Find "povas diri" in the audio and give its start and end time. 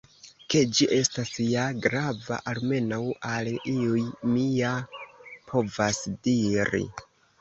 5.53-6.87